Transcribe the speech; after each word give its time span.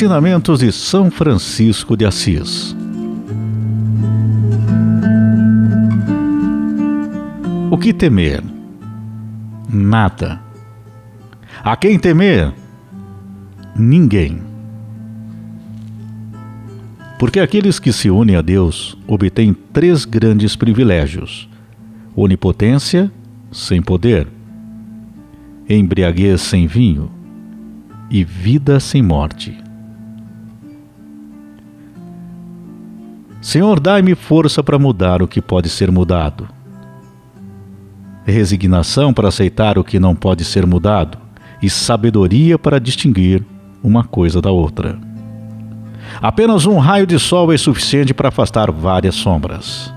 ensinamentos 0.00 0.60
de 0.60 0.72
São 0.72 1.10
Francisco 1.10 1.94
de 1.94 2.06
Assis. 2.06 2.74
O 7.70 7.76
que 7.76 7.92
temer? 7.92 8.42
Nada. 9.70 10.40
A 11.62 11.76
quem 11.76 11.98
temer? 11.98 12.50
Ninguém. 13.76 14.40
Porque 17.18 17.38
aqueles 17.38 17.78
que 17.78 17.92
se 17.92 18.08
unem 18.08 18.36
a 18.36 18.40
Deus 18.40 18.96
obtêm 19.06 19.52
três 19.52 20.06
grandes 20.06 20.56
privilégios: 20.56 21.46
onipotência 22.16 23.12
sem 23.52 23.82
poder, 23.82 24.26
embriaguez 25.68 26.40
sem 26.40 26.66
vinho 26.66 27.10
e 28.10 28.24
vida 28.24 28.80
sem 28.80 29.02
morte. 29.02 29.59
Senhor, 33.40 33.80
dai-me 33.80 34.14
força 34.14 34.62
para 34.62 34.78
mudar 34.78 35.22
o 35.22 35.28
que 35.28 35.40
pode 35.40 35.70
ser 35.70 35.90
mudado, 35.90 36.46
resignação 38.22 39.14
para 39.14 39.28
aceitar 39.28 39.78
o 39.78 39.84
que 39.84 39.98
não 39.98 40.14
pode 40.14 40.44
ser 40.44 40.66
mudado 40.66 41.16
e 41.62 41.70
sabedoria 41.70 42.58
para 42.58 42.78
distinguir 42.78 43.42
uma 43.82 44.04
coisa 44.04 44.42
da 44.42 44.50
outra. 44.50 44.98
Apenas 46.20 46.66
um 46.66 46.76
raio 46.78 47.06
de 47.06 47.18
sol 47.18 47.50
é 47.50 47.56
suficiente 47.56 48.12
para 48.12 48.28
afastar 48.28 48.70
várias 48.70 49.14
sombras. 49.14 49.92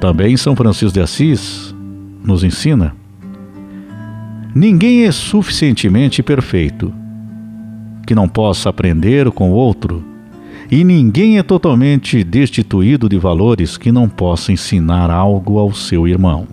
Também 0.00 0.36
São 0.36 0.54
Francisco 0.54 0.92
de 0.92 1.00
Assis 1.00 1.74
nos 2.22 2.44
ensina: 2.44 2.94
ninguém 4.54 5.06
é 5.06 5.12
suficientemente 5.12 6.22
perfeito 6.22 6.99
que 8.10 8.14
não 8.16 8.28
possa 8.28 8.70
aprender 8.70 9.30
com 9.30 9.52
outro, 9.52 10.02
e 10.68 10.82
ninguém 10.82 11.38
é 11.38 11.44
totalmente 11.44 12.24
destituído 12.24 13.08
de 13.08 13.16
valores 13.16 13.76
que 13.76 13.92
não 13.92 14.08
possa 14.08 14.50
ensinar 14.50 15.12
algo 15.12 15.60
ao 15.60 15.72
seu 15.72 16.08
irmão. 16.08 16.44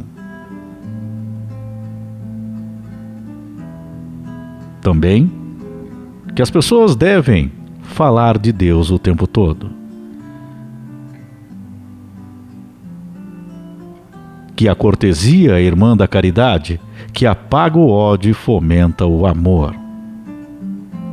Também 4.83 5.31
que 6.35 6.43
as 6.43 6.51
pessoas 6.51 6.95
devem 6.95 7.51
falar 7.81 8.37
de 8.37 8.51
Deus 8.51 8.91
o 8.91 8.99
tempo 8.99 9.25
todo. 9.25 9.71
Que 14.55 14.69
a 14.69 14.75
cortesia 14.75 15.57
é 15.59 15.63
irmã 15.63 15.97
da 15.97 16.07
caridade, 16.07 16.79
que 17.11 17.25
apaga 17.25 17.79
o 17.79 17.89
ódio 17.89 18.29
e 18.29 18.33
fomenta 18.35 19.07
o 19.07 19.25
amor. 19.25 19.86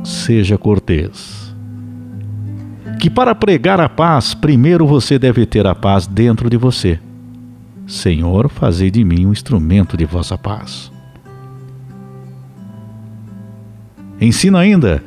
Seja 0.05 0.55
cortês. 0.55 1.53
Que 2.99 3.09
para 3.09 3.33
pregar 3.33 3.81
a 3.81 3.89
paz, 3.89 4.35
primeiro 4.35 4.85
você 4.85 5.17
deve 5.17 5.45
ter 5.47 5.65
a 5.65 5.73
paz 5.73 6.05
dentro 6.05 6.47
de 6.47 6.57
você. 6.57 6.99
Senhor, 7.87 8.47
fazei 8.47 8.91
de 8.91 9.03
mim 9.03 9.25
um 9.25 9.31
instrumento 9.31 9.97
de 9.97 10.05
vossa 10.05 10.37
paz. 10.37 10.91
Ensina 14.21 14.59
ainda 14.59 15.03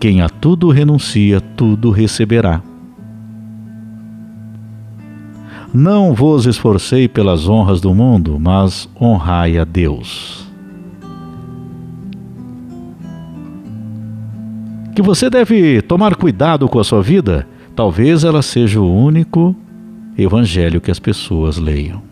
quem 0.00 0.22
a 0.22 0.30
tudo 0.30 0.70
renuncia, 0.70 1.40
tudo 1.40 1.90
receberá. 1.90 2.62
Não 5.74 6.14
vos 6.14 6.46
esforcei 6.46 7.06
pelas 7.06 7.46
honras 7.46 7.82
do 7.82 7.94
mundo, 7.94 8.38
mas 8.40 8.88
honrai 8.98 9.58
a 9.58 9.64
Deus. 9.64 10.47
Que 14.98 15.02
você 15.02 15.30
deve 15.30 15.80
tomar 15.80 16.16
cuidado 16.16 16.68
com 16.68 16.80
a 16.80 16.82
sua 16.82 17.00
vida, 17.00 17.46
talvez 17.76 18.24
ela 18.24 18.42
seja 18.42 18.80
o 18.80 18.92
único 18.92 19.54
evangelho 20.18 20.80
que 20.80 20.90
as 20.90 20.98
pessoas 20.98 21.56
leiam. 21.56 22.02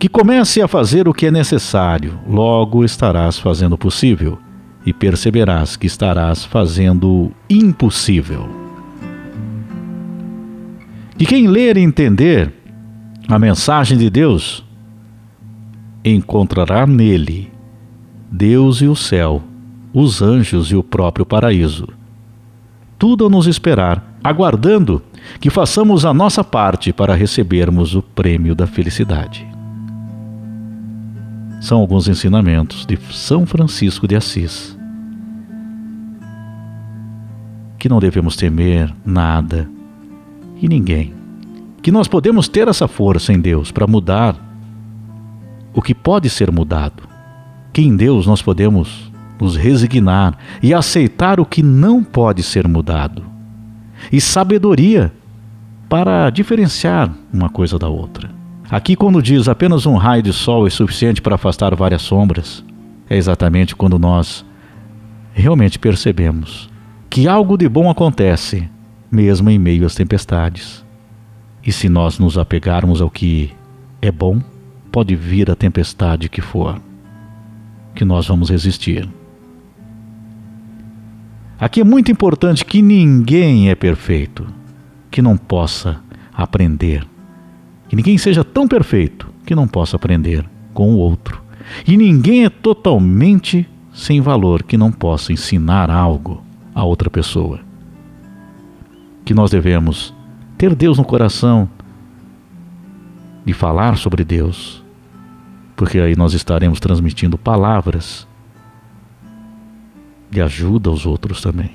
Que 0.00 0.08
comece 0.08 0.60
a 0.60 0.66
fazer 0.66 1.06
o 1.06 1.14
que 1.14 1.26
é 1.26 1.30
necessário, 1.30 2.18
logo 2.28 2.84
estarás 2.84 3.38
fazendo 3.38 3.74
o 3.74 3.78
possível 3.78 4.36
e 4.84 4.92
perceberás 4.92 5.76
que 5.76 5.86
estarás 5.86 6.44
fazendo 6.44 7.08
o 7.08 7.32
impossível. 7.48 8.48
E 11.16 11.24
quem 11.24 11.46
ler 11.46 11.76
e 11.76 11.82
entender 11.82 12.52
a 13.28 13.38
mensagem 13.38 13.96
de 13.96 14.10
Deus 14.10 14.64
encontrará 16.04 16.84
nele 16.84 17.52
Deus 18.28 18.82
e 18.82 18.88
o 18.88 18.96
céu, 18.96 19.40
os 19.94 20.20
anjos 20.20 20.72
e 20.72 20.76
o 20.76 20.82
próprio 20.82 21.24
paraíso. 21.24 21.88
Tudo 22.98 23.26
a 23.26 23.30
nos 23.30 23.46
esperar, 23.46 24.16
aguardando 24.22 25.00
que 25.40 25.48
façamos 25.48 26.04
a 26.04 26.12
nossa 26.12 26.42
parte 26.42 26.92
para 26.92 27.14
recebermos 27.14 27.94
o 27.94 28.02
prêmio 28.02 28.54
da 28.54 28.66
felicidade. 28.66 29.46
São 31.60 31.78
alguns 31.78 32.08
ensinamentos 32.08 32.84
de 32.84 32.98
São 33.12 33.46
Francisco 33.46 34.08
de 34.08 34.16
Assis 34.16 34.76
que 37.84 37.88
não 37.88 38.00
devemos 38.00 38.34
temer 38.34 38.90
nada 39.04 39.68
e 40.60 40.66
ninguém. 40.66 41.12
Que 41.82 41.92
nós 41.92 42.08
podemos 42.08 42.48
ter 42.48 42.66
essa 42.66 42.88
força 42.88 43.30
em 43.30 43.38
Deus 43.38 43.70
para 43.70 43.86
mudar 43.86 44.34
o 45.74 45.82
que 45.82 45.94
pode 45.94 46.30
ser 46.30 46.50
mudado. 46.50 47.02
Que 47.74 47.82
em 47.82 47.94
Deus 47.94 48.26
nós 48.26 48.40
podemos 48.40 49.12
nos 49.40 49.56
resignar 49.56 50.36
e 50.62 50.72
aceitar 50.72 51.40
o 51.40 51.46
que 51.46 51.62
não 51.62 52.02
pode 52.02 52.42
ser 52.42 52.66
mudado. 52.68 53.24
E 54.12 54.20
sabedoria 54.20 55.12
para 55.88 56.30
diferenciar 56.30 57.12
uma 57.32 57.48
coisa 57.48 57.78
da 57.78 57.88
outra. 57.88 58.30
Aqui, 58.70 58.96
quando 58.96 59.22
diz 59.22 59.48
apenas 59.48 59.86
um 59.86 59.96
raio 59.96 60.22
de 60.22 60.32
sol 60.32 60.66
é 60.66 60.70
suficiente 60.70 61.20
para 61.20 61.34
afastar 61.34 61.74
várias 61.74 62.02
sombras, 62.02 62.64
é 63.08 63.16
exatamente 63.16 63.76
quando 63.76 63.98
nós 63.98 64.44
realmente 65.32 65.78
percebemos 65.78 66.70
que 67.10 67.28
algo 67.28 67.56
de 67.56 67.68
bom 67.68 67.90
acontece, 67.90 68.68
mesmo 69.10 69.50
em 69.50 69.58
meio 69.58 69.86
às 69.86 69.94
tempestades. 69.94 70.84
E 71.64 71.70
se 71.70 71.88
nós 71.88 72.18
nos 72.18 72.36
apegarmos 72.36 73.00
ao 73.00 73.10
que 73.10 73.52
é 74.02 74.10
bom, 74.10 74.40
pode 74.90 75.14
vir 75.14 75.50
a 75.50 75.54
tempestade 75.54 76.28
que 76.28 76.40
for, 76.40 76.80
que 77.94 78.04
nós 78.04 78.26
vamos 78.26 78.50
resistir. 78.50 79.08
Aqui 81.58 81.80
é 81.80 81.84
muito 81.84 82.10
importante 82.10 82.64
que 82.64 82.82
ninguém 82.82 83.70
é 83.70 83.74
perfeito, 83.74 84.46
que 85.10 85.22
não 85.22 85.36
possa 85.36 86.00
aprender. 86.32 87.06
Que 87.88 87.94
ninguém 87.94 88.18
seja 88.18 88.42
tão 88.42 88.66
perfeito 88.66 89.28
que 89.46 89.54
não 89.54 89.68
possa 89.68 89.96
aprender 89.96 90.44
com 90.72 90.94
o 90.94 90.98
outro. 90.98 91.40
E 91.86 91.96
ninguém 91.96 92.44
é 92.44 92.50
totalmente 92.50 93.68
sem 93.92 94.20
valor 94.20 94.64
que 94.64 94.76
não 94.76 94.90
possa 94.90 95.32
ensinar 95.32 95.90
algo 95.90 96.42
a 96.74 96.82
outra 96.82 97.08
pessoa. 97.08 97.60
Que 99.24 99.32
nós 99.32 99.50
devemos 99.50 100.12
ter 100.58 100.74
Deus 100.74 100.98
no 100.98 101.04
coração 101.04 101.68
e 103.46 103.52
falar 103.52 103.96
sobre 103.96 104.24
Deus, 104.24 104.82
porque 105.76 105.98
aí 105.98 106.16
nós 106.16 106.34
estaremos 106.34 106.80
transmitindo 106.80 107.38
palavras 107.38 108.26
de 110.34 110.42
ajuda 110.42 110.90
aos 110.90 111.06
outros 111.06 111.40
também. 111.40 111.70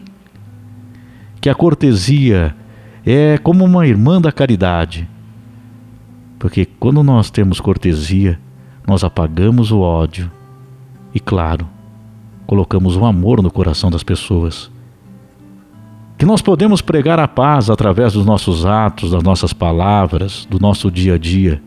Que 1.42 1.50
a 1.50 1.56
cortesia 1.56 2.56
é 3.06 3.38
como 3.38 3.66
uma 3.66 3.88
irmã 3.88 4.22
da 4.22 4.32
caridade, 4.32 5.10
porque 6.38 6.66
quando 6.66 7.02
nós 7.02 7.32
temos 7.32 7.60
cortesia, 7.60 8.40
nós 8.86 9.04
apagamos 9.04 9.72
o 9.72 9.80
ódio 9.80 10.30
e, 11.14 11.20
claro, 11.20 11.68
colocamos 12.46 12.96
o 12.96 13.06
amor 13.06 13.42
no 13.42 13.50
coração 13.50 13.90
das 13.90 14.04
pessoas 14.04 14.70
que 16.18 16.26
nós 16.26 16.42
podemos 16.42 16.82
pregar 16.82 17.18
a 17.18 17.30
paz 17.30 17.70
através 17.70 18.12
dos 18.12 18.26
nossos 18.26 18.66
atos, 18.66 19.12
das 19.12 19.24
nossas 19.24 19.54
palavras, 19.54 20.46
do 20.50 20.60
nosso 20.60 20.92
dia 20.92 21.14
a 21.14 21.18
dia. 21.18 21.64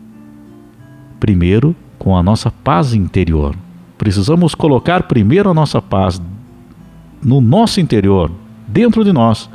Primeiro, 1.19 1.75
com 1.97 2.15
a 2.15 2.21
nossa 2.21 2.51
paz 2.51 2.93
interior. 2.93 3.55
Precisamos 3.97 4.53
colocar 4.53 5.03
primeiro 5.03 5.49
a 5.49 5.55
nossa 5.55 5.81
paz 5.81 6.21
no 7.23 7.41
nosso 7.41 7.79
interior, 7.79 8.31
dentro 8.67 9.03
de 9.03 9.13
nós. 9.13 9.49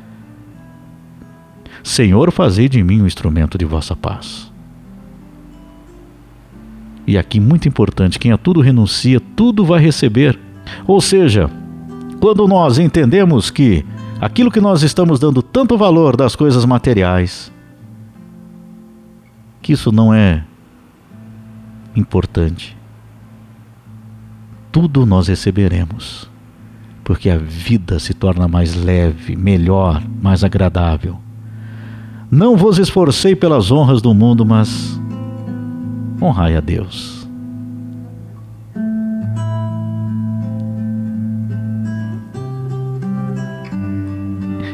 Senhor, 1.83 2.31
fazei 2.33 2.69
de 2.69 2.83
mim 2.83 3.03
um 3.03 3.07
instrumento 3.07 3.57
de 3.57 3.65
vossa 3.65 3.95
paz. 3.95 4.53
E 7.07 7.17
aqui 7.17 7.41
muito 7.41 7.67
importante, 7.67 8.19
quem 8.19 8.33
a 8.33 8.39
tudo 8.39 8.61
renuncia, 8.61 9.21
tudo 9.35 9.65
vai 9.65 9.81
receber. 9.81 10.39
Ou 10.87 11.01
seja, 11.01 11.51
quando 12.21 12.47
nós 12.47 12.79
entendemos 12.79 13.51
que 13.51 13.85
aquilo 14.21 14.51
que 14.51 14.61
nós 14.61 14.83
estamos 14.83 15.19
dando 15.19 15.43
tanto 15.43 15.79
valor 15.79 16.17
das 16.17 16.37
coisas 16.37 16.65
materiais, 16.65 17.51
que 19.63 19.73
isso 19.73 19.91
não 19.91 20.13
é 20.13 20.45
importante. 21.97 22.77
tudo 24.71 25.05
nós 25.05 25.27
receberemos, 25.29 26.31
porque 27.09 27.31
a 27.31 27.39
vida 27.39 27.99
se 27.99 28.13
torna 28.13 28.47
mais 28.47 28.75
leve, 28.75 29.35
melhor, 29.35 30.03
mais 30.21 30.45
agradável. 30.45 31.17
Não 32.31 32.55
vos 32.55 32.77
esforcei 32.77 33.35
pelas 33.35 33.71
honras 33.71 34.03
do 34.03 34.13
mundo, 34.13 34.45
mas 34.45 35.01
honrai 36.21 36.55
a 36.55 36.61
Deus. 36.61 37.27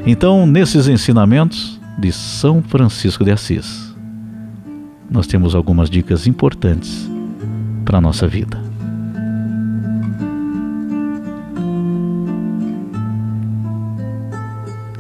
Então, 0.04 0.44
nesses 0.44 0.88
ensinamentos 0.88 1.81
de 1.96 2.10
São 2.10 2.60
Francisco 2.64 3.25
de 3.25 3.31
Assis, 3.31 3.94
nós 5.08 5.28
temos 5.28 5.54
algumas 5.54 5.88
dicas 5.88 6.26
importantes 6.26 7.08
para 7.84 7.98
a 7.98 8.00
nossa 8.00 8.26
vida. 8.26 8.74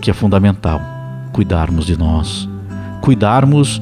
Que 0.04 0.10
é 0.10 0.14
fundamental 0.14 0.82
cuidarmos 1.32 1.86
de 1.86 1.98
nós, 1.98 2.46
cuidarmos 3.00 3.80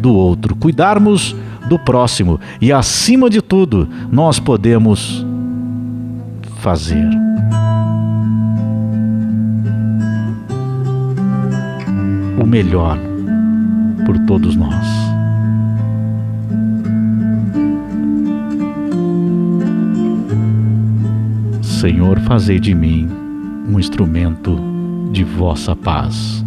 do 0.00 0.12
outro, 0.12 0.56
cuidarmos 0.56 1.34
do 1.68 1.78
próximo 1.78 2.40
e, 2.60 2.72
acima 2.72 3.30
de 3.30 3.40
tudo, 3.40 3.88
nós 4.10 4.40
podemos 4.40 5.24
fazer 6.56 7.08
o 12.42 12.44
melhor 12.44 12.98
por 14.04 14.18
todos 14.26 14.56
nós. 14.56 14.84
Senhor, 21.62 22.18
fazei 22.22 22.58
de 22.58 22.74
mim 22.74 23.08
um 23.68 23.78
instrumento 23.78 24.73
de 25.14 25.22
vossa 25.22 25.76
paz. 25.76 26.44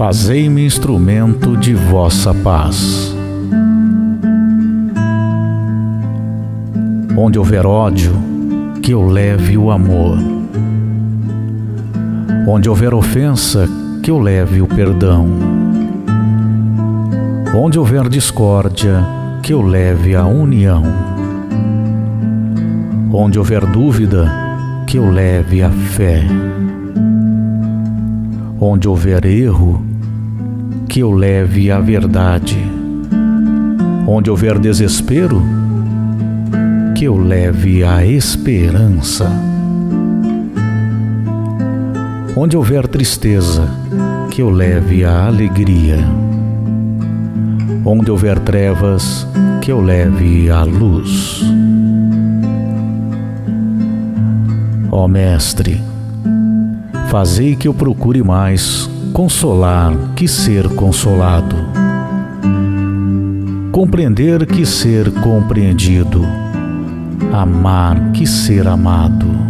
Fazei-me 0.00 0.64
instrumento 0.64 1.56
de 1.56 1.72
vossa 1.72 2.34
paz. 2.34 3.14
Onde 7.16 7.38
houver 7.38 7.64
ódio, 7.64 8.12
que 8.82 8.92
eu 8.92 9.06
leve 9.06 9.56
o 9.56 9.70
amor. 9.70 10.18
Onde 12.46 12.68
houver 12.68 12.94
ofensa, 12.94 13.68
que 14.02 14.10
eu 14.10 14.18
leve 14.18 14.62
o 14.62 14.66
perdão. 14.66 15.28
Onde 17.54 17.78
houver 17.78 18.08
discórdia, 18.08 19.04
que 19.42 19.52
eu 19.52 19.62
leve 19.62 20.16
a 20.16 20.26
união. 20.26 20.82
Onde 23.12 23.38
houver 23.38 23.64
dúvida, 23.66 24.30
que 24.86 24.96
eu 24.96 25.10
leve 25.10 25.62
a 25.62 25.70
fé. 25.70 26.24
Onde 28.58 28.88
houver 28.88 29.24
erro, 29.26 29.84
que 30.88 31.00
eu 31.00 31.12
leve 31.12 31.70
a 31.70 31.78
verdade. 31.78 32.58
Onde 34.06 34.30
houver 34.30 34.58
desespero, 34.58 35.42
que 36.96 37.04
eu 37.04 37.16
leve 37.16 37.84
a 37.84 38.04
esperança. 38.04 39.30
Onde 42.42 42.56
houver 42.56 42.88
tristeza, 42.88 43.68
que 44.30 44.40
eu 44.40 44.48
leve 44.48 45.04
a 45.04 45.26
alegria. 45.26 45.98
Onde 47.84 48.10
houver 48.10 48.38
trevas, 48.38 49.26
que 49.60 49.70
eu 49.70 49.78
leve 49.78 50.50
a 50.50 50.62
luz. 50.64 51.44
Ó 54.90 55.06
Mestre, 55.06 55.82
fazei 57.10 57.54
que 57.54 57.68
eu 57.68 57.74
procure 57.74 58.22
mais 58.22 58.88
consolar 59.12 59.92
que 60.16 60.26
ser 60.26 60.66
consolado, 60.70 61.56
compreender 63.70 64.46
que 64.46 64.64
ser 64.64 65.12
compreendido, 65.20 66.24
amar 67.34 68.12
que 68.12 68.26
ser 68.26 68.66
amado, 68.66 69.49